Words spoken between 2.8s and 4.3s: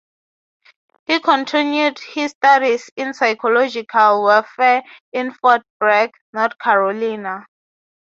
in psychological